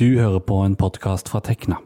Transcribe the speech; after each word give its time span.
Du 0.00 0.14
hører 0.16 0.40
på 0.40 0.56
en 0.64 0.72
podkast 0.80 1.28
fra 1.28 1.42
Tekna. 1.44 1.76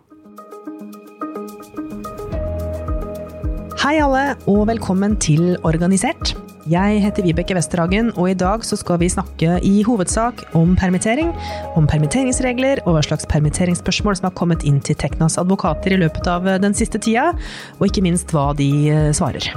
Hei 3.82 3.96
alle, 3.98 4.36
og 4.46 4.68
velkommen 4.68 5.16
til 5.18 5.56
Organisert. 5.66 6.36
Jeg 6.70 7.00
heter 7.02 7.26
Vibeke 7.26 7.56
Westerhagen, 7.58 8.12
og 8.14 8.30
i 8.30 8.36
dag 8.38 8.62
så 8.62 8.78
skal 8.78 9.00
vi 9.02 9.10
snakke 9.10 9.56
i 9.66 9.82
hovedsak 9.82 10.44
om 10.54 10.76
permittering, 10.78 11.32
om 11.74 11.90
permitteringsregler 11.90 12.84
og 12.84 12.94
hva 12.94 13.02
slags 13.02 13.26
permitteringsspørsmål 13.34 14.20
som 14.20 14.30
har 14.30 14.38
kommet 14.38 14.62
inn 14.62 14.78
til 14.78 14.94
Teknas 14.94 15.40
advokater 15.42 15.96
i 15.96 15.98
løpet 16.06 16.30
av 16.30 16.46
den 16.62 16.78
siste 16.78 17.02
tida, 17.02 17.32
og 17.80 17.90
ikke 17.90 18.06
minst 18.06 18.30
hva 18.30 18.52
de 18.54 18.70
eh, 18.94 19.10
svarer. 19.10 19.50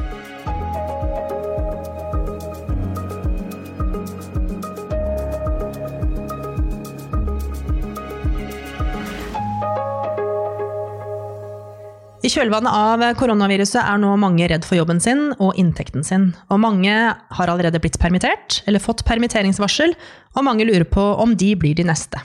Kjølvannet 12.38 12.70
av 12.70 13.02
koronaviruset 13.18 13.80
er 13.82 13.98
nå 13.98 14.12
mange 14.22 14.46
redd 14.52 14.66
for 14.68 14.78
jobben 14.78 15.00
sin 15.02 15.32
og 15.42 15.58
inntekten 15.58 16.04
sin. 16.06 16.28
Og 16.54 16.60
mange 16.62 16.94
har 16.94 17.50
allerede 17.50 17.80
blitt 17.82 17.98
permittert 17.98 18.60
eller 18.70 18.84
fått 18.84 19.02
permitteringsvarsel, 19.08 19.96
og 20.38 20.46
mange 20.46 20.68
lurer 20.68 20.86
på 20.86 21.02
om 21.18 21.34
de 21.34 21.56
blir 21.58 21.74
de 21.78 21.88
neste. 21.88 22.22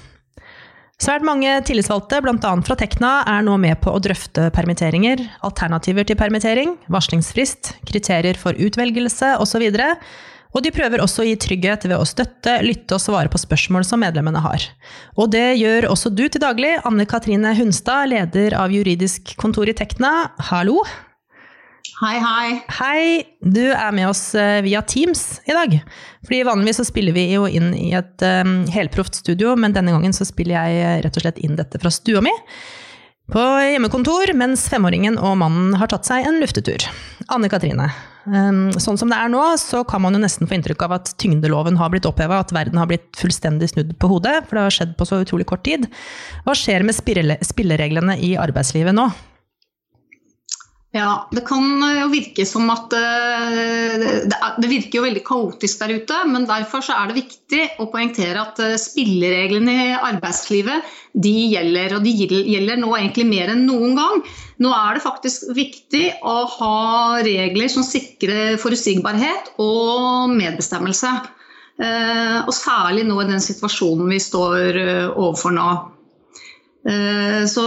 Svært 1.00 1.24
mange 1.24 1.54
tillitsvalgte, 1.66 2.20
bl.a. 2.22 2.52
fra 2.66 2.76
Tekna, 2.78 3.14
er 3.24 3.40
nå 3.46 3.56
med 3.58 3.80
på 3.82 3.94
å 3.94 4.02
drøfte 4.04 4.50
permitteringer, 4.54 5.24
alternativer 5.48 6.04
til 6.06 6.20
permittering, 6.20 6.76
varslingsfrist, 6.92 7.72
kriterier 7.88 8.36
for 8.38 8.52
utvelgelse 8.52 9.32
osv. 9.40 9.64
Og 10.52 10.64
de 10.64 10.72
prøver 10.74 11.00
også 11.00 11.22
å 11.22 11.26
gi 11.26 11.36
trygghet 11.40 11.86
ved 11.88 11.96
å 11.96 12.08
støtte, 12.08 12.58
lytte 12.64 12.96
og 12.96 13.00
svare 13.00 13.30
på 13.32 13.40
spørsmål 13.40 13.86
som 13.88 14.02
medlemmene 14.04 14.42
har. 14.44 14.66
Og 15.16 15.30
det 15.32 15.54
gjør 15.60 15.88
også 15.92 16.12
du 16.12 16.26
til 16.26 16.42
daglig, 16.42 16.74
Anne 16.88 17.06
Katrine 17.08 17.54
Hunstad, 17.56 18.10
leder 18.12 18.58
av 18.58 18.74
juridisk 18.74 19.34
kontor 19.40 19.72
i 19.72 19.76
Tekna. 19.76 20.12
Hallo! 20.52 20.82
Hei, 22.02 22.16
hei. 22.18 22.46
Hei! 22.80 23.02
Du 23.40 23.62
er 23.70 23.92
med 23.94 24.08
oss 24.08 24.32
eh, 24.34 24.60
via 24.64 24.80
Teams 24.82 25.40
i 25.46 25.54
dag. 25.54 25.76
Fordi 26.26 26.40
Vanligvis 26.48 26.80
så 26.80 26.86
spiller 26.88 27.14
vi 27.14 27.28
jo 27.30 27.46
inn 27.46 27.70
i 27.78 27.92
et 27.94 28.24
um, 28.42 28.62
helproft 28.74 29.20
studio, 29.20 29.54
men 29.54 29.74
denne 29.76 29.94
gangen 29.94 30.14
så 30.16 30.26
spiller 30.26 30.58
jeg 30.58 30.80
eh, 30.82 30.96
rett 31.04 31.18
og 31.18 31.24
slett 31.24 31.38
inn 31.42 31.54
dette 31.58 31.78
fra 31.82 31.92
stua 31.94 32.24
mi 32.24 32.32
på 33.32 33.42
hjemmekontor, 33.64 34.32
mens 34.36 34.66
femåringen 34.68 35.14
og 35.16 35.38
mannen 35.40 35.76
har 35.78 35.88
tatt 35.92 36.08
seg 36.08 36.26
en 36.26 36.40
luftetur. 36.42 36.84
Anne 37.32 37.48
Katrine, 37.52 37.86
sånn 38.22 39.00
som 39.00 39.10
det 39.10 39.18
er 39.18 39.32
nå, 39.32 39.40
så 39.58 39.82
kan 39.88 40.02
man 40.04 40.14
jo 40.14 40.22
nesten 40.22 40.46
få 40.46 40.54
inntrykk 40.58 40.84
av 40.86 40.96
at 41.00 41.12
tyngdeloven 41.22 41.78
har 41.80 41.90
blitt 41.90 42.06
oppheva, 42.06 42.38
at 42.42 42.54
verden 42.54 42.78
har 42.78 42.86
blitt 42.90 43.10
fullstendig 43.18 43.72
snudd 43.72 43.96
på 43.98 44.10
hodet, 44.12 44.44
for 44.46 44.58
det 44.58 44.66
har 44.68 44.76
skjedd 44.78 44.94
på 44.98 45.08
så 45.08 45.22
utrolig 45.24 45.48
kort 45.50 45.64
tid. 45.66 45.88
Hva 46.46 46.54
skjer 46.58 46.86
med 46.86 46.94
spillereglene 46.94 48.18
i 48.22 48.34
arbeidslivet 48.38 48.94
nå? 48.94 49.10
Ja, 50.92 51.26
det 51.32 51.40
kan 51.48 51.64
jo 51.80 52.08
virke 52.12 52.44
som 52.44 52.68
at 52.68 52.92
eh, 52.92 54.02
Det 54.60 54.68
virker 54.68 54.98
jo 54.98 55.04
veldig 55.06 55.22
kaotisk 55.24 55.80
der 55.80 55.94
ute, 55.96 56.18
men 56.28 56.44
derfor 56.44 56.84
er 56.84 57.08
det 57.08 57.16
viktig 57.16 57.62
å 57.80 57.86
poengtere 57.88 58.42
at 58.42 58.60
eh, 58.60 58.76
spillereglene 58.80 59.76
i 59.86 59.94
arbeidslivet 59.96 60.92
de 61.24 61.32
gjelder. 61.54 61.96
Og 61.96 62.04
de 62.04 62.12
gjelder 62.28 62.82
nå 62.82 62.92
egentlig 62.98 63.24
mer 63.30 63.54
enn 63.54 63.64
noen 63.64 63.96
gang. 63.96 64.20
Nå 64.60 64.74
er 64.76 64.98
det 64.98 65.06
faktisk 65.06 65.48
viktig 65.56 66.04
å 66.28 66.36
ha 66.58 66.76
regler 67.24 67.72
som 67.72 67.88
sikrer 67.88 68.60
forutsigbarhet 68.60 69.54
og 69.64 70.36
medbestemmelse. 70.36 71.16
Eh, 71.80 72.38
og 72.44 72.52
særlig 72.52 73.08
nå 73.08 73.16
i 73.24 73.30
den 73.32 73.40
situasjonen 73.40 74.12
vi 74.12 74.20
står 74.20 74.84
overfor 75.16 75.56
nå. 75.56 75.72
Så 77.48 77.62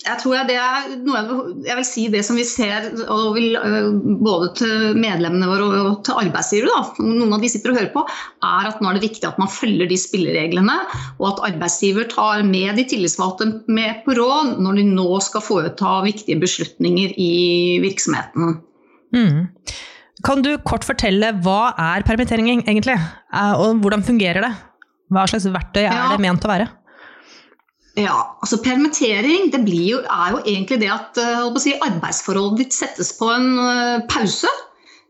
jeg 0.00 0.16
tror 0.22 0.46
det 0.48 0.56
er 0.56 0.92
noe 1.04 1.20
jeg 1.66 1.76
vil 1.76 1.84
si 1.84 2.06
det 2.12 2.22
som 2.24 2.38
vi 2.38 2.44
ser 2.48 2.86
vil, 3.34 3.56
øh, 3.58 3.90
både 4.24 4.48
til 4.60 4.96
medlemmene 4.96 5.48
våre 5.50 5.66
og 5.90 5.98
til 6.06 6.16
arbeidsgivere, 6.22 6.78
noen 7.04 7.36
av 7.36 7.44
de 7.44 7.50
sitter 7.52 7.74
og 7.74 7.80
hører 7.80 7.92
på, 7.92 8.04
er 8.48 8.70
at 8.70 8.80
nå 8.80 8.88
er 8.88 8.96
det 8.96 9.04
viktig 9.04 9.28
at 9.28 9.40
man 9.40 9.52
følger 9.52 9.90
de 9.90 9.98
spillereglene, 10.00 10.78
og 11.20 11.26
at 11.34 11.44
arbeidsgiver 11.50 12.08
tar 12.12 12.46
med 12.48 12.80
de 12.80 12.86
tillitsvalgte 12.88 13.50
med 13.68 14.00
på 14.06 14.16
råd 14.16 14.56
når 14.64 14.80
de 14.80 14.88
nå 14.88 15.20
skal 15.26 15.44
foreta 15.44 16.00
viktige 16.06 16.40
beslutninger 16.40 17.12
i 17.20 17.30
virksomheten. 17.84 18.56
Mm. 19.12 19.48
Kan 20.24 20.44
du 20.44 20.54
kort 20.64 20.84
fortelle 20.84 21.34
hva 21.44 21.74
er 21.76 22.08
permittering 22.08 22.48
egentlig, 22.62 22.96
eh, 22.96 23.54
og 23.60 23.84
hvordan 23.84 24.04
fungerer 24.06 24.48
det? 24.48 24.54
Hva 25.10 25.28
slags 25.28 25.48
verktøy 25.50 25.84
er 25.84 26.14
det 26.14 26.22
ment 26.22 26.44
å 26.46 26.52
være? 26.52 26.70
Ja, 27.98 28.36
altså 28.38 28.60
Permittering 28.62 29.50
det 29.50 29.60
jo, 29.66 29.98
er 29.98 30.34
jo 30.34 30.42
egentlig 30.44 30.78
det 30.80 30.90
at 30.94 31.18
uh, 31.18 31.56
si, 31.58 31.74
arbeidsforholdet 31.82 32.64
ditt 32.64 32.76
settes 32.76 33.12
på 33.18 33.30
en 33.34 33.48
uh, 33.58 34.02
pause. 34.10 34.50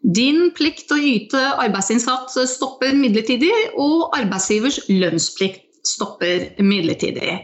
Din 0.00 0.48
plikt 0.56 0.92
å 0.94 0.96
yte 0.96 1.40
arbeidsinnsats 1.60 2.38
stopper 2.54 2.96
midlertidig, 2.96 3.52
og 3.76 4.16
arbeidsgivers 4.16 4.80
lønnsplikt 4.88 5.66
stopper 5.84 6.48
midlertidig. 6.64 7.36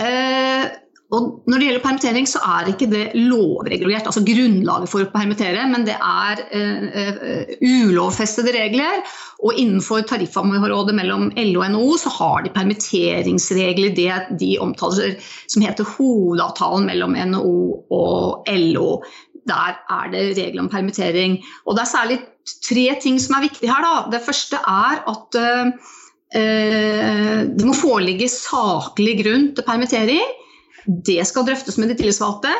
Uh, 0.00 0.72
og 1.14 1.26
når 1.46 1.60
det 1.60 1.66
gjelder 1.68 1.82
permittering, 1.84 2.24
så 2.26 2.40
er 2.42 2.66
ikke 2.72 2.88
det 2.90 3.04
lovregulert, 3.14 4.08
altså 4.10 4.24
grunnlaget 4.26 4.90
for 4.90 5.04
å 5.04 5.10
permittere, 5.12 5.62
men 5.70 5.84
det 5.86 5.94
er 5.94 6.40
uh, 6.50 7.52
ulovfestede 7.62 8.54
regler. 8.56 9.04
Og 9.46 9.54
innenfor 9.54 10.02
tariffområdet 10.10 10.96
mellom 10.98 11.28
LO 11.36 11.60
og 11.62 11.70
NHO 11.70 11.98
så 12.02 12.10
har 12.16 12.42
de 12.42 12.50
permitteringsregler 12.56 13.94
det 13.94 14.16
de 14.40 14.56
omtaler 14.64 15.14
som 15.46 15.62
heter 15.62 15.86
hovedavtalen 15.92 16.88
mellom 16.90 17.14
NHO 17.14 17.60
og 17.94 18.50
LO. 18.50 18.88
Der 19.46 19.76
er 19.78 20.08
det 20.10 20.24
regler 20.40 20.64
om 20.64 20.70
permittering. 20.72 21.36
Og 21.68 21.76
det 21.76 21.84
er 21.84 21.92
særlig 21.92 22.16
tre 22.66 22.88
ting 23.04 23.20
som 23.22 23.36
er 23.38 23.46
viktige 23.46 23.70
her. 23.70 23.86
Da. 23.86 24.16
Det 24.16 24.24
første 24.26 24.58
er 24.58 25.04
at 25.12 25.38
uh, 25.38 25.70
det 26.34 27.62
må 27.62 27.76
foreligge 27.78 28.26
saklig 28.32 29.20
grunn 29.22 29.46
til 29.54 29.68
permittering. 29.70 30.34
Det 30.86 31.20
skal 31.26 31.46
drøftes 31.48 31.78
med 31.80 31.90
de 31.90 31.98
tillitsvalgte. 31.98 32.52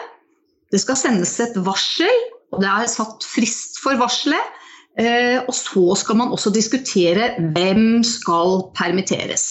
Det 0.74 0.80
skal 0.82 0.98
sendes 0.98 1.34
et 1.42 1.54
varsel, 1.66 2.22
og 2.54 2.62
det 2.62 2.70
er 2.70 2.90
satt 2.90 3.26
frist 3.26 3.78
for 3.82 3.98
varselet. 4.00 4.54
Eh, 4.96 5.42
og 5.44 5.52
så 5.54 5.84
skal 6.00 6.16
man 6.18 6.32
også 6.32 6.50
diskutere 6.54 7.34
hvem 7.54 8.00
skal 8.06 8.70
permitteres. 8.76 9.46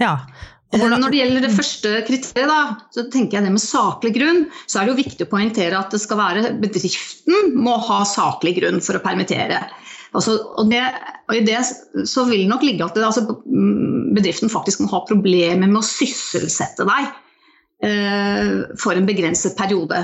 Ja. 0.00 0.18
Hvordan... 0.74 1.00
når 1.00 1.12
det 1.12 1.18
gjelder 1.20 1.44
det 1.44 1.54
første 1.54 1.90
kriteriet, 2.08 2.50
da, 2.50 2.60
så 2.92 3.04
tenker 3.12 3.38
jeg 3.38 3.46
det 3.46 3.52
med 3.54 3.62
saklig 3.62 4.12
grunn, 4.16 4.40
så 4.66 4.80
er 4.80 4.86
det 4.86 4.94
jo 4.94 5.02
viktig 5.02 5.26
å 5.26 5.30
poengtere 5.30 5.78
at 5.78 5.94
det 5.94 6.00
skal 6.02 6.18
være 6.20 6.54
bedriften 6.60 7.52
må 7.54 7.76
ha 7.86 8.00
saklig 8.08 8.56
grunn 8.58 8.82
for 8.84 8.98
å 8.98 9.04
permittere. 9.04 9.62
Altså, 10.16 10.38
og, 10.56 10.72
det, 10.72 10.82
og, 11.28 11.36
I 11.36 11.44
det 11.46 11.60
så 12.08 12.24
vil 12.28 12.44
det 12.44 12.50
nok 12.50 12.64
ligge 12.66 12.86
at 12.86 12.96
det, 12.96 13.04
altså, 13.06 13.38
bedriften 14.16 14.52
faktisk 14.52 14.82
må 14.82 14.90
ha 14.94 15.04
problemer 15.08 15.68
med 15.68 15.80
å 15.82 15.86
sysselsette 15.86 16.88
deg. 16.88 17.12
Eh, 17.82 18.76
for 18.80 18.96
en 18.96 19.06
begrenset 19.06 19.56
periode. 19.56 19.98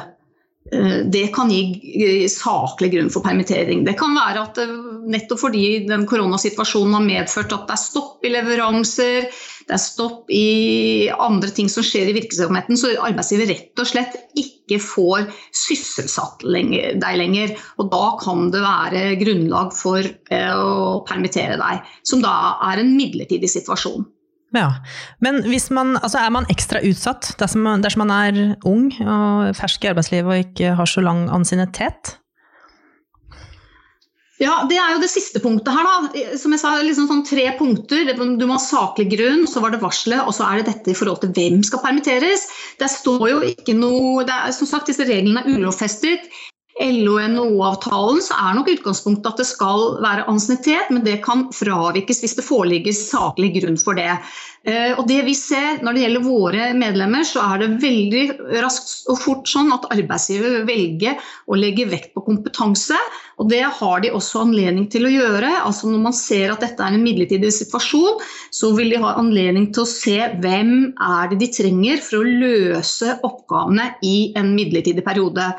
Eh, 0.73 0.99
det 1.13 1.27
kan 1.35 1.51
gi 1.51 2.29
saklig 2.29 2.93
grunn 2.93 3.11
for 3.11 3.25
permittering. 3.25 3.87
Det 3.87 3.97
kan 3.99 4.13
være 4.17 4.45
at 4.45 4.61
nettopp 5.09 5.41
fordi 5.47 5.65
den 5.89 6.05
koronasituasjonen 6.09 6.99
har 6.99 7.07
medført 7.07 7.55
at 7.57 7.67
det 7.71 7.77
er 7.79 7.83
stopp 7.83 8.29
i 8.29 8.33
leveranser, 8.35 9.27
det 9.67 9.77
er 9.77 9.81
stopp 9.81 10.31
i 10.33 11.09
andre 11.17 11.51
ting 11.55 11.69
som 11.73 11.85
skjer 11.87 12.11
i 12.11 12.17
virksomheten, 12.17 12.77
så 12.79 12.93
arbeidsgiver 13.01 13.49
rett 13.51 13.83
og 13.83 13.89
slett 13.89 14.17
ikke 14.39 14.79
får 14.83 15.29
sysselsatt 15.57 16.45
deg 16.45 17.21
lenger. 17.21 17.55
Og 17.81 17.89
da 17.93 18.07
kan 18.21 18.51
det 18.53 18.63
være 18.65 19.05
grunnlag 19.23 19.73
for 19.77 20.05
eh, 20.05 20.53
å 20.53 21.01
permittere 21.09 21.57
deg, 21.61 21.95
som 22.05 22.21
da 22.25 22.59
er 22.69 22.83
en 22.83 22.99
midlertidig 22.99 23.51
situasjon. 23.51 24.05
Ja, 24.53 24.83
Men 25.21 25.41
man, 25.71 25.97
altså 25.97 26.19
er 26.21 26.31
man 26.31 26.49
ekstra 26.53 26.83
utsatt 26.85 27.33
dersom, 27.41 27.65
dersom, 27.83 28.05
man 28.05 28.13
er 28.13 28.57
ung 28.69 28.91
og 29.01 29.55
fersk 29.57 29.85
i 29.85 29.93
arbeidslivet 29.93 30.29
og 30.29 30.43
ikke 30.45 30.75
har 30.77 30.89
så 30.89 31.01
lang 31.01 31.29
ansiennitet? 31.33 32.19
Ja, 34.43 34.67
Det 34.67 34.77
er 34.77 34.95
jo 34.95 35.01
det 35.01 35.11
siste 35.13 35.41
punktet 35.41 35.71
her. 35.73 35.87
da. 35.87 36.37
Som 36.37 36.53
jeg 36.53 36.61
sa, 36.61 36.75
liksom 36.83 37.07
sånn 37.09 37.25
Tre 37.27 37.47
punkter. 37.59 38.11
Du 38.13 38.47
må 38.47 38.57
ha 38.59 38.63
saklig 38.63 39.09
grunn, 39.15 39.47
så 39.47 39.63
var 39.63 39.71
det 39.71 39.83
varselet, 39.83 40.27
og 40.27 40.35
så 40.35 40.49
er 40.49 40.61
det 40.61 40.73
dette 40.73 40.91
i 40.91 40.99
forhold 40.99 41.21
til 41.23 41.31
hvem 41.37 41.63
skal 41.63 41.83
permitteres. 41.85 42.49
Det 42.81 42.91
står 42.91 43.29
jo 43.31 43.39
ikke 43.53 43.77
noe, 43.79 44.27
er, 44.27 44.51
som 44.53 44.67
sagt, 44.67 44.91
Disse 44.91 45.07
reglene 45.07 45.45
er 45.45 45.53
ulovfestet. 45.55 46.27
LO-NHO-avtalen 46.81 48.23
så 48.25 48.37
er 48.39 48.55
nok 48.57 48.71
utgangspunktet 48.73 49.29
at 49.29 49.43
det 49.43 49.49
skal 49.51 49.99
være 50.01 50.25
ansiennitet, 50.31 50.89
men 50.95 51.05
det 51.05 51.19
kan 51.25 51.45
fravikes 51.53 52.23
hvis 52.23 52.39
det 52.39 52.47
foreligger 52.47 52.97
saklig 52.97 53.51
grunn 53.59 53.77
for 53.81 53.99
det. 53.99 54.15
Eh, 54.63 54.95
og 54.95 55.09
det 55.11 55.25
vi 55.27 55.33
ser 55.35 55.81
Når 55.83 55.97
det 55.97 56.03
gjelder 56.05 56.23
våre 56.23 56.67
medlemmer, 56.79 57.25
så 57.27 57.43
er 57.43 57.65
det 57.65 57.83
veldig 57.83 58.23
raskt 58.63 59.09
og 59.11 59.19
fort 59.19 59.51
sånn 59.51 59.73
at 59.75 59.89
arbeidsgiver 59.91 60.63
velger 60.69 61.19
å 61.51 61.59
legge 61.59 61.89
vekt 61.91 62.13
på 62.15 62.23
kompetanse. 62.29 62.97
Og 63.43 63.51
det 63.51 63.65
har 63.67 64.05
de 64.05 64.13
også 64.15 64.45
anledning 64.47 64.87
til 64.93 65.09
å 65.09 65.13
gjøre. 65.13 65.51
Altså 65.67 65.91
Når 65.91 66.05
man 66.07 66.17
ser 66.17 66.55
at 66.55 66.63
dette 66.63 66.81
er 66.81 66.95
en 66.95 67.05
midlertidig 67.05 67.51
situasjon, 67.59 68.23
så 68.55 68.71
vil 68.79 68.95
de 68.95 69.03
ha 69.03 69.17
anledning 69.19 69.73
til 69.75 69.85
å 69.85 69.93
se 69.93 70.19
hvem 70.41 70.73
er 70.95 71.33
det 71.33 71.43
de 71.43 71.53
trenger 71.59 72.01
for 72.01 72.23
å 72.23 72.35
løse 72.47 73.19
oppgavene 73.27 73.97
i 74.07 74.33
en 74.39 74.55
midlertidig 74.55 75.05
periode. 75.05 75.51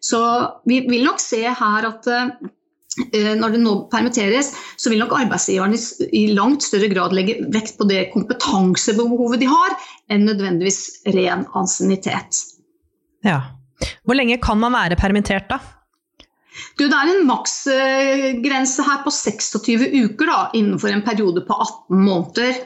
Så 0.00 0.20
vi 0.68 0.80
vil 0.88 1.04
nok 1.04 1.20
se 1.22 1.42
her 1.44 1.86
at 1.88 2.08
eh, 2.10 3.34
når 3.38 3.54
det 3.54 3.60
nå 3.62 3.74
permitteres, 3.92 4.52
så 4.80 4.92
vil 4.92 5.02
nok 5.02 5.14
arbeidsgiverne 5.18 5.78
i 6.16 6.26
langt 6.36 6.64
større 6.66 6.88
grad 6.92 7.14
legge 7.16 7.38
vekt 7.52 7.76
på 7.78 7.86
det 7.88 8.08
kompetansebehovet 8.14 9.42
de 9.42 9.50
har, 9.50 9.76
enn 10.10 10.26
nødvendigvis 10.28 10.80
ren 11.14 11.46
ansiennitet. 11.56 12.40
Ja. 13.26 13.40
Hvor 14.04 14.16
lenge 14.16 14.40
kan 14.42 14.58
man 14.60 14.74
være 14.76 14.98
permittert 15.00 15.48
da? 15.52 15.60
Du, 16.76 16.86
det 16.88 16.96
er 16.96 17.12
en 17.12 17.26
maksgrense 17.28 18.84
her 18.84 19.02
på 19.04 19.12
26 19.14 19.84
uker 20.02 20.28
da, 20.28 20.40
innenfor 20.56 20.92
en 20.92 21.04
periode 21.06 21.44
på 21.46 21.56
18 21.56 22.00
måneder. 22.08 22.64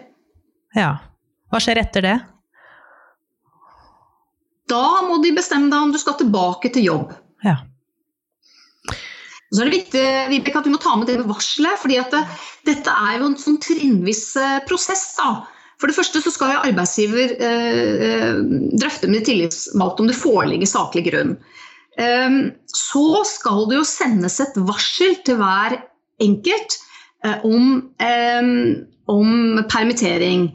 Ja. 0.75 0.95
Hva 1.53 1.61
skjer 1.63 1.83
etter 1.83 2.07
det? 2.07 2.15
Da 4.71 4.87
må 5.05 5.21
de 5.23 5.35
bestemme 5.37 5.69
deg 5.71 5.87
om 5.87 5.93
du 5.93 6.01
skal 6.01 6.17
tilbake 6.19 6.73
til 6.75 6.89
jobb. 6.89 7.13
Ja. 7.45 7.59
Så 9.55 9.63
er 9.63 9.69
det 9.69 9.79
viktig 9.79 10.05
Vibeke, 10.33 10.59
at 10.59 10.67
vi 10.67 10.75
må 10.75 10.81
ta 10.83 10.97
med 10.99 11.07
det 11.07 11.21
ved 11.21 11.31
varselet. 11.31 11.79
fordi 11.79 12.01
det, 12.11 12.23
dette 12.67 12.91
er 12.91 13.19
jo 13.21 13.29
en 13.31 13.37
sånn 13.39 13.61
trinnvis 13.63 14.25
eh, 14.41 14.63
prosess. 14.67 15.13
da. 15.21 15.45
For 15.79 15.91
det 15.91 15.97
første 15.97 16.23
så 16.25 16.33
skal 16.33 16.55
jo 16.55 16.63
arbeidsgiver 16.71 17.35
eh, 17.39 18.07
eh, 18.09 18.41
drøfte 18.81 19.11
med 19.11 19.27
tillitsvalgte 19.29 20.03
om 20.03 20.11
det 20.11 20.19
foreligger 20.19 20.71
saklig 20.71 21.05
grunn. 21.11 21.37
Eh, 21.99 22.39
så 22.67 23.07
skal 23.29 23.69
det 23.71 23.79
jo 23.79 23.87
sendes 23.87 24.41
et 24.43 24.59
varsel 24.67 25.15
til 25.27 25.39
hver 25.39 25.79
enkelt 26.25 26.79
eh, 27.27 27.45
om, 27.47 27.93
eh, 28.03 28.51
om 29.11 29.63
permittering. 29.71 30.51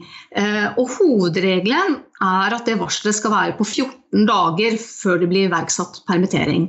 og 0.78 0.86
hovedregelen 0.94 1.96
er 2.22 2.54
at 2.54 2.68
det 2.68 2.76
varselet 2.78 3.16
skal 3.16 3.32
være 3.32 3.54
på 3.58 3.64
14 3.66 4.28
dager 4.28 4.76
før 4.78 5.18
det 5.18 5.28
blir 5.32 5.48
iverksatt 5.48 6.04
permittering. 6.06 6.68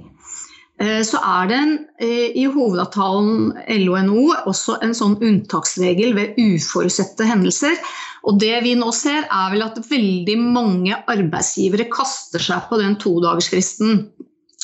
Eh, 0.81 1.01
så 1.05 1.19
er 1.21 1.49
det 1.49 1.57
en, 1.57 1.73
eh, 2.01 2.31
i 2.41 2.47
hovedavtalen 2.49 3.51
LO-NO 3.83 4.23
også 4.49 4.79
en 4.81 4.95
sånn 4.97 5.19
unntaksregel 5.21 6.15
ved 6.17 6.39
uforutsette 6.41 7.27
hendelser. 7.29 7.77
Og 8.25 8.39
det 8.41 8.63
vi 8.65 8.73
nå 8.77 8.89
ser 8.93 9.25
er 9.25 9.53
vel 9.53 9.65
at 9.65 9.77
veldig 9.89 10.37
mange 10.41 10.97
arbeidsgivere 11.09 11.89
kaster 11.93 12.41
seg 12.41 12.67
på 12.69 12.81
den 12.81 12.97
todagersfristen 13.01 14.05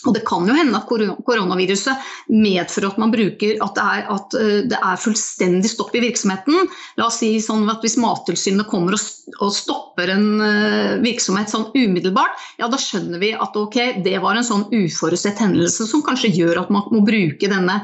og 0.06 0.14
Det 0.14 0.22
kan 0.28 0.46
jo 0.46 0.54
hende 0.54 0.78
at 0.78 0.86
koronaviruset 1.26 2.06
medfører 2.30 2.92
at 2.92 3.00
man 3.02 3.12
bruker 3.12 3.58
at 3.66 3.74
det, 3.80 3.86
er, 3.86 4.04
at 4.14 4.36
eh, 4.38 4.60
det 4.70 4.78
er 4.78 5.02
fullstendig 5.02 5.72
stopp 5.72 5.96
i 5.98 6.04
virksomheten. 6.04 6.70
La 7.00 7.08
oss 7.10 7.18
si 7.24 7.32
sånn 7.42 7.66
at 7.72 7.82
Hvis 7.82 7.98
Mattilsynet 8.02 8.70
kommer 8.70 8.94
og 8.94 9.52
stopper 9.56 10.14
en 10.14 10.28
eh, 10.46 10.94
virksomhet 11.02 11.50
sånn 11.50 11.72
umiddelbart, 11.74 12.38
ja 12.62 12.70
da 12.70 12.78
skjønner 12.82 13.22
vi 13.24 13.34
at 13.34 13.58
ok, 13.58 13.80
det 14.06 14.16
var 14.22 14.38
en 14.38 14.46
sånn 14.46 14.68
uforutsett 14.70 15.42
hendelse 15.42 15.90
som 15.90 16.06
kanskje 16.06 16.36
gjør 16.36 16.62
at 16.62 16.74
man 16.74 16.86
må 16.94 17.02
bruke 17.08 17.50
denne 17.50 17.82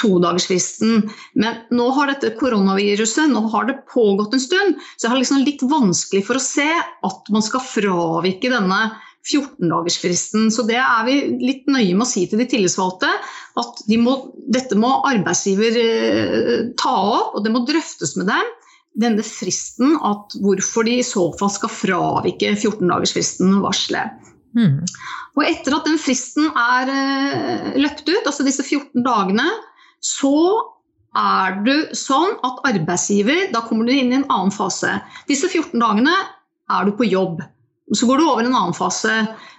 todagersfristen. 0.00 1.10
Men 1.38 1.64
nå 1.76 1.90
har 1.94 2.10
dette 2.10 2.34
koronaviruset 2.40 3.30
nå 3.30 3.44
har 3.52 3.68
det 3.68 3.82
pågått 3.92 4.34
en 4.34 4.42
stund, 4.42 4.84
så 4.96 5.06
jeg 5.06 5.12
har 5.12 5.20
liksom 5.20 5.44
litt 5.44 5.64
vanskelig 5.68 6.24
for 6.26 6.40
å 6.40 6.46
se 6.48 6.70
at 6.72 7.34
man 7.34 7.44
skal 7.44 7.62
fravike 7.68 8.50
denne 8.50 8.86
14-dagersfristen. 9.24 10.50
Så 10.52 10.64
det 10.68 10.78
er 10.80 11.06
vi 11.06 11.16
litt 11.40 11.68
nøye 11.70 11.94
med 11.94 12.04
å 12.04 12.08
si 12.08 12.26
til 12.28 12.42
de 12.42 12.48
tillitsvalgte. 12.50 13.10
At 13.60 13.80
de 13.88 13.98
må, 14.00 14.16
dette 14.52 14.76
må 14.78 14.92
arbeidsgiver 15.08 15.78
eh, 15.80 16.60
ta 16.80 16.94
opp, 17.20 17.38
og 17.38 17.46
det 17.46 17.54
må 17.54 17.64
drøftes 17.68 18.16
med 18.20 18.28
dem. 18.32 18.52
Denne 19.00 19.24
fristen, 19.26 19.96
at 20.06 20.36
hvorfor 20.42 20.86
de 20.86 21.00
i 21.00 21.06
så 21.06 21.26
fall 21.38 21.50
skal 21.50 21.72
fravike 21.72 22.52
14-dagersfristen 22.54 23.56
og 23.56 23.70
varsle. 23.70 24.04
Mm. 24.54 24.84
Og 25.34 25.42
etter 25.48 25.74
at 25.74 25.88
den 25.88 25.98
fristen 25.98 26.46
er 26.50 26.92
eh, 26.92 27.72
løpt 27.80 28.06
ut, 28.06 28.22
altså 28.22 28.46
disse 28.46 28.62
14 28.66 29.02
dagene, 29.06 29.48
så 30.04 30.36
er 31.14 31.58
du 31.64 31.74
sånn 31.94 32.32
at 32.42 32.64
arbeidsgiver 32.66 33.52
Da 33.54 33.62
kommer 33.64 33.86
du 33.86 33.94
inn 33.94 34.10
i 34.10 34.18
en 34.18 34.26
annen 34.26 34.54
fase. 34.54 34.98
Disse 35.30 35.46
14 35.46 35.78
dagene 35.80 36.14
er 36.74 36.86
du 36.86 36.94
på 36.98 37.06
jobb. 37.06 37.42
Så 37.92 38.06
går 38.08 38.16
du 38.16 38.24
over 38.24 38.46
en 38.46 38.54
annen 38.56 38.76
fase. 38.76 39.12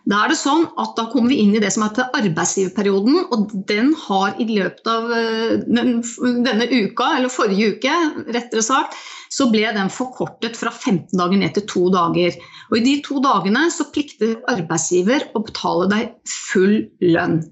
Da 0.09 0.23
er 0.23 0.31
det 0.31 0.37
sånn 0.39 0.63
at 0.81 0.95
da 0.97 1.03
kommer 1.11 1.29
vi 1.29 1.43
inn 1.43 1.53
i 1.53 1.61
det 1.61 1.69
som 1.75 1.83
heter 1.85 2.09
arbeidsgiverperioden. 2.17 3.19
Og 3.35 3.53
den 3.69 3.91
har 4.01 4.33
i 4.41 4.47
løpet 4.49 4.89
av 4.89 5.13
eh, 5.13 5.53
denne 5.67 6.65
uka, 6.71 7.11
eller 7.19 7.29
forrige 7.29 7.75
uke, 7.75 7.93
rettere 8.33 8.65
sagt, 8.65 8.97
så 9.29 9.45
ble 9.53 9.69
den 9.77 9.93
forkortet 9.93 10.57
fra 10.57 10.73
15 10.73 11.13
dager 11.13 11.37
ned 11.37 11.53
til 11.57 11.67
to 11.69 11.85
dager. 11.93 12.33
Og 12.71 12.79
i 12.79 12.85
de 12.87 12.95
to 13.05 13.21
dagene 13.21 13.67
så 13.73 13.85
plikter 13.93 14.39
arbeidsgiver 14.49 15.29
å 15.37 15.45
betale 15.45 15.89
deg 15.93 16.35
full 16.49 16.79
lønn. 17.05 17.43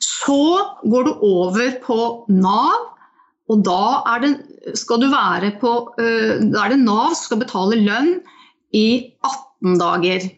Så 0.00 0.42
går 0.86 1.06
du 1.06 1.14
over 1.26 1.78
på 1.82 2.00
Nav, 2.30 2.90
og 3.50 3.64
da 3.66 3.84
er 4.14 4.22
det, 4.22 4.34
skal 4.78 5.02
du 5.02 5.10
være 5.10 5.56
på, 5.58 5.80
eh, 5.98 6.38
da 6.46 6.68
er 6.68 6.76
det 6.76 6.84
Nav 6.86 7.16
som 7.16 7.32
skal 7.32 7.42
betale 7.42 7.82
lønn 7.82 8.20
i 8.76 8.86
18 9.26 9.80
dager. 9.80 10.30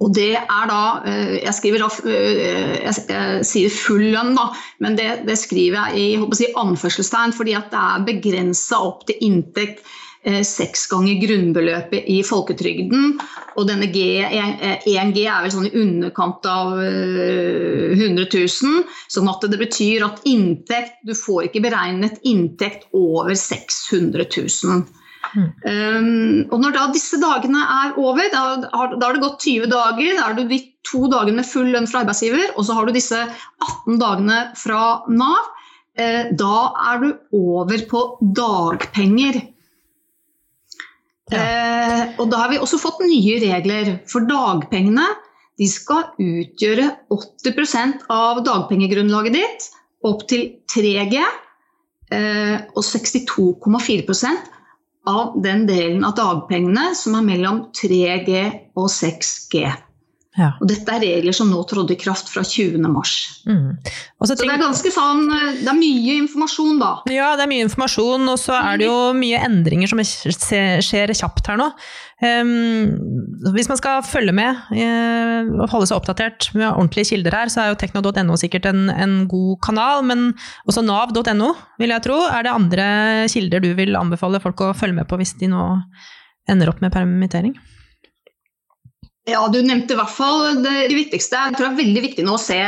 Og 0.00 0.14
det 0.16 0.32
er 0.38 0.68
da 0.70 0.84
eh, 1.04 1.34
Jeg 1.42 1.56
skriver 1.58 1.84
da 1.84 1.90
eh, 2.08 2.78
jeg 2.86 3.44
sier 3.44 3.72
full 3.72 4.06
lønn, 4.14 4.32
da, 4.36 4.48
men 4.84 4.96
det, 4.96 5.10
det 5.28 5.36
skriver 5.40 5.92
jeg 5.92 6.16
i 6.16 6.32
si, 6.38 6.48
anførselstegn 6.56 7.36
fordi 7.36 7.56
at 7.58 7.68
det 7.72 7.82
er 7.82 8.08
begrensa 8.08 8.80
opp 8.80 9.04
til 9.10 9.20
inntekt 9.26 9.84
eh, 10.24 10.40
seks 10.46 10.86
ganger 10.88 11.20
grunnbeløpet 11.20 12.08
i 12.08 12.22
folketrygden. 12.24 13.18
Og 13.60 13.68
denne 13.68 13.90
G, 13.92 14.24
1G 14.24 15.26
er 15.28 15.44
vel 15.44 15.52
sånn 15.52 15.68
i 15.68 15.76
underkant 15.78 16.48
av 16.48 16.80
100 16.80 18.24
000. 18.24 18.80
Sånn 19.12 19.30
at 19.30 19.44
det 19.52 19.60
betyr 19.60 20.08
at 20.08 20.24
inntekt 20.26 21.04
Du 21.06 21.12
får 21.14 21.50
ikke 21.50 21.62
beregnet 21.68 22.18
inntekt 22.26 22.88
over 22.96 23.36
600 23.36 24.26
000. 24.32 24.86
Mm. 25.34 25.48
Um, 25.66 26.42
og 26.54 26.60
når 26.62 26.74
da 26.76 26.84
disse 26.94 27.18
dagene 27.18 27.58
er 27.58 27.96
over, 27.98 28.28
da 28.30 28.42
har, 28.70 28.94
da 28.94 29.08
har, 29.08 29.16
det 29.16 29.24
gått 29.24 29.42
20 29.42 29.70
dager, 29.72 30.12
da 30.14 30.28
har 30.28 30.36
du 30.38 30.44
de 30.50 30.60
to 30.86 31.08
dagene 31.10 31.40
med 31.40 31.48
full 31.48 31.72
lønn 31.74 31.88
fra 31.90 32.04
arbeidsgiver, 32.04 32.52
og 32.54 32.68
så 32.68 32.76
har 32.78 32.86
du 32.86 32.94
disse 32.94 33.18
18 33.18 33.98
dagene 34.02 34.38
fra 34.60 34.84
Nav. 35.10 35.50
eh, 35.98 36.30
da 36.34 36.60
er 36.92 37.02
du 37.02 37.10
over 37.38 37.84
på 37.90 38.04
dagpenger. 38.20 39.42
Ja. 41.32 41.38
Eh, 41.40 42.02
og 42.20 42.28
da 42.30 42.42
har 42.44 42.50
vi 42.52 42.60
også 42.60 42.78
fått 42.82 43.02
nye 43.06 43.38
regler. 43.42 43.94
For 44.10 44.26
dagpengene 44.28 45.06
de 45.58 45.68
skal 45.70 46.10
utgjøre 46.20 46.90
80% 47.14 48.06
av 48.12 48.42
dagpengegrunnlaget 48.46 49.38
ditt 49.38 49.70
opp 50.04 50.26
til 50.30 50.50
3G. 50.70 51.22
eh, 52.12 52.58
og 52.76 52.82
62,4 52.84 54.04
av 55.06 55.40
den 55.44 55.66
delen 55.68 56.04
av 56.04 56.14
dagpengene 56.18 56.92
som 56.96 57.16
er 57.18 57.26
mellom 57.26 57.64
3G 57.76 58.44
og 58.74 58.88
6G. 58.92 59.66
Ja. 60.34 60.48
Og 60.58 60.66
dette 60.66 60.90
er 60.90 60.98
regler 60.98 61.34
som 61.36 61.46
nå 61.46 61.60
trådte 61.70 61.94
i 61.94 61.98
kraft 62.00 62.26
fra 62.32 62.42
20.3. 62.42 62.80
Mm. 63.46 63.76
Så 64.24 64.34
det 64.34 64.48
er 64.48 64.58
ganske 64.58 64.90
sånn 64.90 65.28
Det 65.28 65.68
er 65.68 65.76
mye 65.76 66.16
informasjon, 66.24 66.80
da. 66.80 66.88
Ja, 67.12 67.34
det 67.38 67.44
er 67.44 67.50
mye 67.52 67.66
informasjon, 67.68 68.24
og 68.32 68.40
så 68.42 68.56
er 68.58 68.80
det 68.80 68.88
jo 68.88 68.96
mye 69.14 69.42
endringer 69.46 69.90
som 69.90 70.02
skjer 70.02 71.12
kjapt 71.14 71.50
her 71.50 71.60
nå. 71.60 71.68
Um, 72.24 72.94
hvis 73.54 73.68
man 73.70 73.78
skal 73.78 74.02
følge 74.06 74.32
med 74.34 74.58
uh, 74.72 75.50
og 75.60 75.68
holde 75.70 75.88
seg 75.90 75.98
oppdatert 75.98 76.48
med 76.56 76.66
ordentlige 76.70 77.12
kilder 77.12 77.36
her, 77.36 77.52
så 77.52 77.62
er 77.62 77.70
jo 77.72 77.78
tekno.no 77.78 78.38
sikkert 78.40 78.66
en, 78.70 78.88
en, 78.90 79.16
god 79.30 79.60
kanal, 79.66 80.02
men 80.06 80.32
også 80.66 80.82
nav.no, 80.86 81.52
vil 81.78 81.94
jeg 81.94 82.06
tro. 82.06 82.18
Er 82.30 82.46
det 82.46 82.54
andre 82.54 82.88
kilder 83.30 83.62
du 83.62 83.70
vil 83.78 83.98
anbefale 83.98 84.42
folk 84.42 84.66
å 84.66 84.72
følge 84.74 84.98
med 84.98 85.10
på 85.10 85.20
hvis 85.20 85.36
de 85.42 85.52
nå 85.52 85.68
ender 86.50 86.72
opp 86.72 86.82
med 86.82 86.94
permittering? 86.94 87.54
Ja, 89.24 89.46
Du 89.48 89.56
nevnte 89.64 89.94
i 89.94 89.96
hvert 89.96 90.12
fall 90.12 90.58
det, 90.60 90.72
viktigste. 90.92 91.38
Jeg 91.46 91.56
tror 91.56 91.64
det 91.64 91.70
er 91.70 91.78
veldig 91.78 92.00
viktig 92.04 92.24
nå 92.26 92.34
å 92.36 92.40
se 92.40 92.58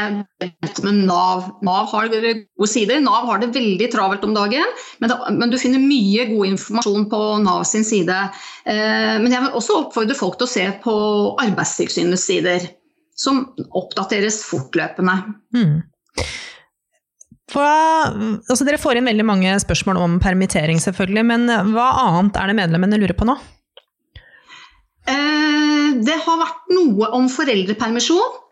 dette 0.41 0.85
med 0.87 1.03
Nav. 1.05 1.51
Nav 1.67 1.91
har 1.91 2.09
gode 2.09 2.69
sider. 2.73 3.03
Nav 3.05 3.27
har 3.29 3.43
det 3.43 3.51
veldig 3.53 3.91
travelt 3.93 4.25
om 4.25 4.33
dagen, 4.37 4.65
men, 5.03 5.13
da, 5.13 5.19
men 5.37 5.53
du 5.53 5.59
finner 5.61 5.83
mye 5.83 6.25
god 6.31 6.55
informasjon 6.55 7.05
på 7.13 7.21
Nav 7.45 7.67
sin 7.69 7.85
side. 7.85 8.17
Eh, 8.65 9.17
men 9.21 9.29
jeg 9.29 9.45
vil 9.45 9.59
også 9.61 9.83
oppfordre 9.83 10.17
folk 10.17 10.39
til 10.41 10.49
å 10.49 10.55
se 10.55 10.65
på 10.85 10.97
Arbeidstilsynets 11.45 12.25
sider. 12.31 12.73
som 13.17 13.39
oppdateres 13.73 14.43
fortløpende. 14.45 15.15
Mm. 15.57 15.79
Hva, 17.49 17.71
altså 18.45 18.67
dere 18.69 18.77
får 18.77 18.99
inn 18.99 19.09
veldig 19.09 19.25
mange 19.25 19.55
spørsmål 19.63 20.03
om 20.03 20.19
permittering, 20.21 20.77
selvfølgelig, 20.85 21.25
men 21.25 21.49
hva 21.73 21.87
annet 22.03 22.37
er 22.37 22.53
det 22.53 22.59
medlemmene 22.59 23.01
lurer 23.01 23.17
på 23.17 23.25
nå? 23.25 23.39
Eh, 25.07 25.95
det 26.03 26.19
har 26.25 26.43
vært 26.43 26.75
noe 26.75 27.13
om 27.17 27.29
foreldrepermisjon. 27.31 28.43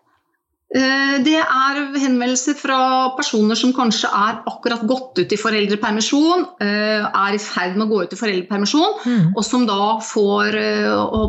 Eh, 0.74 1.16
det 1.22 1.36
er 1.38 1.80
henvendelser 2.02 2.56
fra 2.58 2.78
personer 3.18 3.58
som 3.58 3.74
kanskje 3.74 4.10
er 4.10 4.40
akkurat 4.50 4.82
gått 4.90 5.20
ut 5.20 5.34
i 5.34 5.38
foreldrepermisjon, 5.38 6.46
eh, 6.62 7.04
er 7.04 7.34
i 7.34 7.42
ferd 7.42 7.76
med 7.76 7.86
å 7.86 7.90
gå 7.92 8.02
ut 8.04 8.14
i 8.14 8.18
foreldrepermisjon, 8.18 8.98
mm. 9.04 9.28
og 9.36 9.44
som 9.46 9.66
da 9.66 9.98
får 10.02 10.58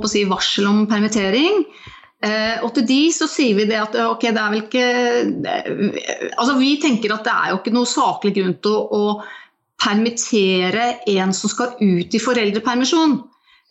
si, 0.10 0.26
varsel 0.30 0.70
om 0.70 0.88
permittering. 0.90 1.66
Og 2.26 2.72
til 2.74 2.86
de 2.90 3.12
så 3.14 3.28
sier 3.30 3.54
vi 3.54 3.68
det 3.70 3.76
at 3.78 3.94
ok, 4.02 4.24
det 4.34 4.42
er 4.42 4.50
vel 4.50 4.62
ikke 4.64 4.86
Altså 6.40 6.56
vi 6.58 6.72
tenker 6.82 7.12
at 7.14 7.28
det 7.28 7.34
er 7.36 7.52
jo 7.52 7.60
ikke 7.60 7.74
noe 7.76 7.86
saklig 7.86 8.32
grunn 8.34 8.56
til 8.66 8.74
å, 8.74 8.88
å 8.90 9.04
permittere 9.78 10.88
en 11.12 11.36
som 11.38 11.52
skal 11.52 11.76
ut 11.78 12.18
i 12.18 12.24
foreldrepermisjon. 12.24 13.20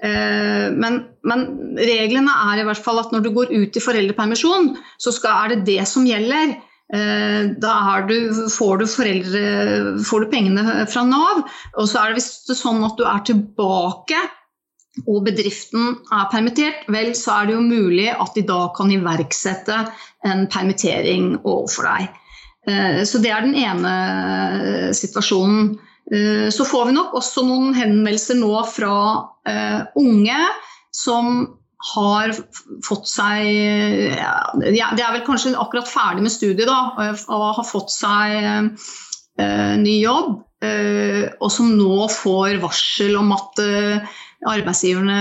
Eh, 0.04 0.68
men, 0.76 1.00
men, 1.24 1.44
reglene 1.78 2.36
er 2.50 2.60
i 2.60 2.68
hvert 2.68 2.84
fall 2.84 3.00
at 3.00 3.12
når 3.14 3.24
du 3.24 3.32
går 3.34 3.52
ut 3.54 3.76
i 3.76 3.82
foreldrepermisjon, 3.82 4.74
så 5.00 5.14
skal, 5.14 5.44
er 5.44 5.54
det 5.54 5.66
det 5.70 5.88
som 5.88 6.06
gjelder. 6.08 6.56
Eh, 6.94 7.52
da 7.62 7.74
du, 8.08 8.16
får, 8.52 8.82
du 8.82 8.86
foreldre, 8.90 9.44
får, 10.04 10.24
du 10.24 10.32
pengene 10.32 10.84
fra 10.90 11.06
Nav, 11.08 11.44
og 11.78 11.88
så 11.88 12.02
er 12.02 12.12
det 12.12 12.20
visst 12.20 12.52
sånn 12.58 12.84
at 12.84 12.98
du 13.00 13.06
er 13.08 13.22
tilbake 13.24 14.20
og 15.10 15.24
bedriften 15.26 15.96
er 16.14 16.28
permittert, 16.30 16.84
vel 16.92 17.08
så 17.18 17.40
er 17.40 17.48
det 17.48 17.56
jo 17.56 17.64
mulig 17.64 18.12
at 18.12 18.36
de 18.36 18.44
da 18.46 18.60
kan 18.76 18.92
iverksette 18.94 19.80
en 20.28 20.44
permittering 20.52 21.32
overfor 21.40 21.88
deg. 21.88 22.20
Eh, 22.68 23.00
så 23.08 23.18
det 23.24 23.32
er 23.34 23.48
den 23.48 23.56
ene 23.58 23.94
situasjonen. 24.94 25.74
Eh, 26.12 26.48
så 26.50 26.64
får 26.68 26.88
vi 26.88 26.96
nok 26.96 27.14
også 27.16 27.44
noen 27.46 27.74
henvendelser 27.76 28.36
nå 28.36 28.52
fra 28.68 28.96
uh, 29.48 29.80
unge 29.96 30.40
som 30.94 31.46
har 31.94 32.32
fått 32.84 33.08
seg 33.10 33.44
ja, 34.16 34.36
De 34.64 35.02
er 35.04 35.10
vel 35.12 35.24
kanskje 35.26 35.52
akkurat 35.60 35.88
ferdig 35.90 36.24
med 36.24 36.32
studiet 36.32 36.68
da, 36.68 36.78
og 37.28 37.42
har 37.58 37.66
fått 37.68 37.92
seg 37.92 38.70
ny 39.82 39.96
jobb. 39.98 40.38
Og 40.64 41.50
som 41.52 41.74
nå 41.76 42.06
får 42.08 42.56
varsel 42.62 43.18
om 43.20 43.34
at 43.36 43.60
arbeidsgiverne 44.48 45.18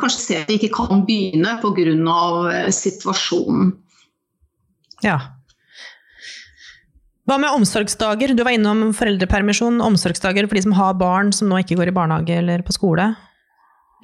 kanskje 0.00 0.22
ser 0.22 0.46
at 0.46 0.48
de 0.48 0.56
ikke 0.56 0.72
kan 0.78 1.04
begynne 1.04 1.58
pga. 1.60 2.70
situasjonen. 2.72 3.74
Ja, 5.04 5.18
hva 7.28 7.36
med 7.36 7.52
omsorgsdager? 7.52 8.32
Du 8.32 8.40
var 8.40 8.56
innom 8.56 8.88
foreldrepermisjon. 8.96 9.82
Omsorgsdager 9.84 10.48
for 10.48 10.56
de 10.56 10.64
som 10.64 10.76
har 10.78 10.96
barn 10.96 11.32
som 11.36 11.50
nå 11.50 11.60
ikke 11.60 11.76
går 11.76 11.90
i 11.90 11.96
barnehage 11.98 12.38
eller 12.40 12.64
på 12.64 12.72
skole. 12.72 13.10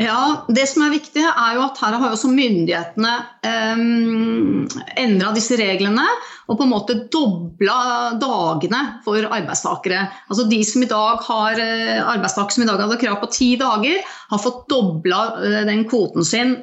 Ja, 0.03 0.45
Det 0.49 0.67
som 0.69 0.83
er 0.83 0.97
viktig, 0.97 1.23
er 1.23 1.55
jo 1.55 1.65
at 1.69 1.79
her 1.79 1.95
har 2.03 2.13
også 2.13 2.29
myndighetene 2.33 3.13
um, 3.47 4.65
eh, 4.67 5.05
endra 5.05 5.31
disse 5.37 5.57
reglene 5.57 6.03
og 6.49 6.59
på 6.59 6.67
en 6.67 6.73
måte 6.73 6.97
dobla 7.13 8.15
dagene 8.21 8.81
for 9.05 9.25
arbeidstakere. 9.25 10.07
Altså 10.29 10.47
De 10.51 10.61
som 10.67 10.85
i 10.85 10.91
dag 10.91 11.23
har 11.29 11.61
eh, 11.63 12.01
arbeidstakere 12.03 12.57
som 12.57 12.65
i 12.65 12.69
dag 12.69 12.83
hadde 12.83 13.01
krav 13.01 13.21
på 13.23 13.31
ti 13.33 13.51
dager, 13.61 14.03
har 14.33 14.43
fått 14.43 14.65
dobla 14.73 15.21
eh, 15.45 15.61
den 15.69 15.85
kvoten 15.89 16.27
sin 16.27 16.57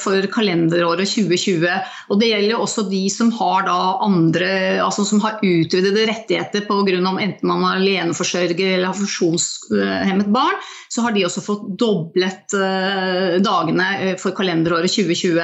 for 0.00 0.24
kalenderåret 0.32 1.08
2020. 1.08 1.66
Og 2.08 2.20
Det 2.20 2.30
gjelder 2.30 2.54
jo 2.54 2.62
også 2.64 2.84
de 2.88 3.02
som 3.12 3.30
har 3.38 3.68
andre, 3.68 4.50
altså 4.84 5.04
som 5.06 5.20
har 5.24 5.40
utvidede 5.42 6.06
rettigheter 6.08 6.66
pga. 6.68 6.84
enten 6.98 7.48
man 7.48 7.64
er 7.64 7.78
aleneforsørger 7.80 8.74
eller 8.76 8.90
har 8.90 8.98
funksjonshemmet 8.98 10.32
barn, 10.32 10.56
så 10.88 11.02
har 11.04 11.12
de 11.12 11.24
også 11.26 11.44
fått 11.44 11.66
doblet 11.78 12.56
Eh, 12.68 13.36
dagene 13.44 13.88
eh, 14.00 14.16
for 14.20 14.36
kalenderåret 14.36 14.90
2020. 14.92 15.42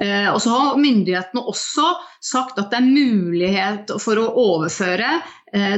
Eh, 0.00 0.28
og 0.32 0.40
så 0.40 0.54
har 0.54 0.80
myndighetene 0.80 1.42
også 1.44 1.90
sagt 2.24 2.58
at 2.60 2.72
det 2.72 2.80
er 2.80 2.88
mulighet 2.88 3.92
for 4.00 4.20
å 4.20 4.32
overføre 4.38 5.20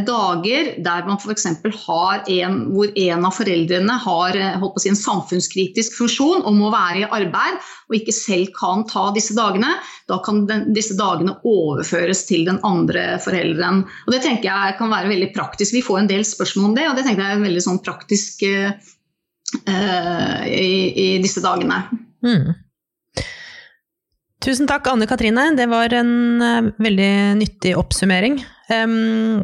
dager 0.05 0.67
der 0.85 1.07
man 1.07 1.17
f.eks. 1.17 1.47
har 1.87 2.27
en 2.29 2.57
hvor 2.75 2.91
en 2.93 3.23
av 3.25 3.33
foreldrene 3.33 3.95
har 4.05 4.37
si, 4.37 4.91
en 4.91 4.99
samfunnskritisk 5.01 5.97
funksjon 5.97 6.43
og 6.45 6.59
må 6.59 6.69
være 6.75 6.99
i 7.01 7.07
arbeid 7.09 7.57
og 7.93 7.97
ikke 7.97 8.15
selv 8.17 8.53
kan 8.57 8.85
ta 8.89 9.07
disse 9.17 9.37
dagene. 9.37 9.71
Da 10.11 10.19
kan 10.25 10.45
den, 10.49 10.67
disse 10.77 10.97
dagene 10.99 11.39
overføres 11.49 12.25
til 12.29 12.47
den 12.49 12.61
andre 12.67 13.19
forelderen. 13.25 13.85
Og 14.07 14.15
Det 14.15 14.23
tenker 14.25 14.51
jeg 14.51 14.79
kan 14.79 14.93
være 14.93 15.13
veldig 15.13 15.31
praktisk. 15.37 15.77
Vi 15.77 15.85
får 15.85 16.03
en 16.03 16.11
del 16.11 16.25
spørsmål 16.27 16.71
om 16.71 16.77
det, 16.77 16.89
og 16.89 16.99
det 16.99 17.07
tenker 17.07 17.25
jeg 17.25 17.39
er 17.39 17.47
veldig 17.47 17.65
sånn 17.65 17.81
praktisk 17.85 18.45
uh, 18.49 18.93
i, 20.49 20.73
i, 20.93 21.09
disse 21.25 21.45
dagene. 21.45 21.85
Mm. 22.25 22.53
Tusen 24.43 24.67
takk, 24.67 24.89
Anne 24.91 25.07
Katrine. 25.07 25.53
Det 25.59 25.69
var 25.71 25.93
en 25.95 26.15
uh, 26.43 26.71
veldig 26.83 27.13
nyttig 27.39 27.77
oppsummering. 27.79 28.41
Um, 28.73 29.43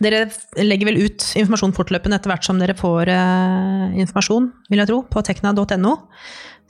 dere 0.00 0.28
legger 0.56 0.88
vel 0.88 1.00
ut 1.04 1.26
informasjon 1.36 1.74
fortløpende 1.76 2.16
etter 2.16 2.32
hvert 2.32 2.46
som 2.46 2.60
dere 2.60 2.76
får 2.78 3.10
uh, 3.12 3.90
informasjon, 4.00 4.48
vil 4.72 4.80
jeg 4.80 4.90
tro, 4.92 5.02
på 5.12 5.24
tekna.no. 5.26 5.94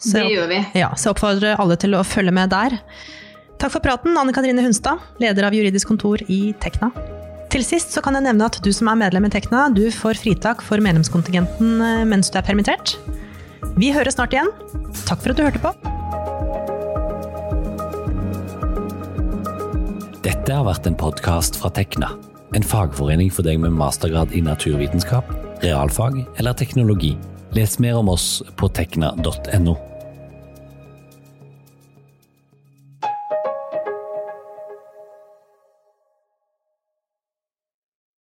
Det 0.00 0.26
gjør 0.32 0.50
vi. 0.50 0.60
Ja, 0.80 0.90
så 0.96 1.10
jeg 1.10 1.14
oppfordrer 1.14 1.60
alle 1.60 1.76
til 1.78 1.94
å 1.94 2.02
følge 2.06 2.34
med 2.34 2.50
der. 2.50 2.78
Takk 3.60 3.74
for 3.76 3.84
praten, 3.84 4.16
Anne 4.16 4.32
Katrine 4.32 4.64
Hunstad, 4.64 5.02
leder 5.20 5.46
av 5.46 5.54
juridisk 5.54 5.90
kontor 5.92 6.22
i 6.32 6.54
Tekna. 6.64 6.88
Til 7.52 7.64
sist 7.66 7.92
så 7.92 8.00
kan 8.02 8.16
jeg 8.16 8.24
nevne 8.24 8.46
at 8.46 8.60
du 8.64 8.70
som 8.72 8.88
er 8.88 8.98
medlem 9.02 9.26
i 9.28 9.32
Tekna, 9.34 9.66
du 9.74 9.88
får 9.92 10.22
fritak 10.22 10.64
for 10.64 10.80
medlemskontingenten 10.80 11.76
eh, 11.84 12.04
mens 12.08 12.32
du 12.32 12.40
er 12.40 12.46
permittert. 12.46 12.96
Vi 13.76 13.92
høres 13.92 14.16
snart 14.16 14.36
igjen. 14.36 14.54
Takk 15.04 15.20
for 15.20 15.34
at 15.34 15.40
du 15.40 15.48
hørte 15.50 15.66
på. 15.66 15.89
Dette 20.50 20.64
har 20.64 20.66
vært 20.66 20.86
en 20.88 20.96
podkast 20.98 21.54
fra 21.60 21.68
Tekna, 21.70 22.08
en 22.58 22.64
fagforening 22.66 23.28
for 23.30 23.46
deg 23.46 23.60
med 23.62 23.70
mastergrad 23.78 24.32
i 24.34 24.40
naturvitenskap, 24.42 25.28
realfag 25.62 26.16
eller 26.42 26.58
teknologi. 26.58 27.12
Les 27.54 27.78
mer 27.78 28.00
om 28.00 28.10
oss 28.10 28.24
på 28.58 28.66
tekna.no. 28.74 29.76